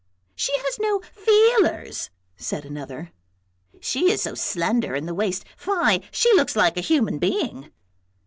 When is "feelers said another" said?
1.13-3.11